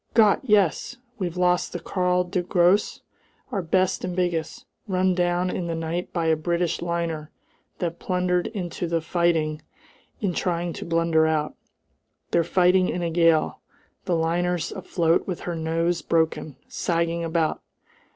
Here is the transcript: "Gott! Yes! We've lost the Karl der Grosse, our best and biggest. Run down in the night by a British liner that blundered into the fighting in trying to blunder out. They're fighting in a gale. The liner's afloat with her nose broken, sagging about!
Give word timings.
"Gott! 0.15 0.39
Yes! 0.41 0.97
We've 1.19 1.37
lost 1.37 1.73
the 1.73 1.79
Karl 1.79 2.23
der 2.23 2.41
Grosse, 2.41 3.01
our 3.51 3.61
best 3.61 4.03
and 4.03 4.15
biggest. 4.15 4.65
Run 4.87 5.13
down 5.13 5.51
in 5.51 5.67
the 5.67 5.75
night 5.75 6.11
by 6.11 6.25
a 6.25 6.35
British 6.35 6.81
liner 6.81 7.29
that 7.77 7.99
blundered 7.99 8.47
into 8.47 8.87
the 8.87 8.99
fighting 8.99 9.61
in 10.19 10.33
trying 10.33 10.73
to 10.73 10.85
blunder 10.85 11.27
out. 11.27 11.53
They're 12.31 12.43
fighting 12.43 12.89
in 12.89 13.03
a 13.03 13.11
gale. 13.11 13.59
The 14.05 14.15
liner's 14.15 14.71
afloat 14.71 15.27
with 15.27 15.41
her 15.41 15.55
nose 15.55 16.01
broken, 16.01 16.55
sagging 16.67 17.23
about! 17.23 17.61